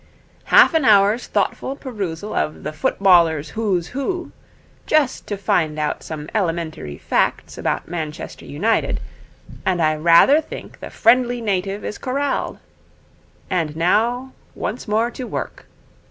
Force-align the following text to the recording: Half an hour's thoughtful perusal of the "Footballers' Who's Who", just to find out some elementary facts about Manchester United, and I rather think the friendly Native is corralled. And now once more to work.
Half 0.45 0.73
an 0.73 0.83
hour's 0.83 1.27
thoughtful 1.27 1.75
perusal 1.75 2.33
of 2.33 2.63
the 2.63 2.73
"Footballers' 2.73 3.49
Who's 3.51 3.89
Who", 3.89 4.31
just 4.87 5.27
to 5.27 5.37
find 5.37 5.77
out 5.77 6.01
some 6.01 6.27
elementary 6.33 6.97
facts 6.97 7.55
about 7.55 7.87
Manchester 7.87 8.45
United, 8.45 8.99
and 9.63 9.79
I 9.79 9.95
rather 9.95 10.41
think 10.41 10.79
the 10.79 10.89
friendly 10.89 11.39
Native 11.39 11.85
is 11.85 11.99
corralled. 11.99 12.57
And 13.47 13.75
now 13.75 14.33
once 14.55 14.87
more 14.87 15.11
to 15.11 15.25
work. 15.25 15.67